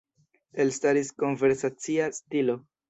Elstaris 0.65 1.11
konversacia 1.25 2.13
stilo. 2.21 2.63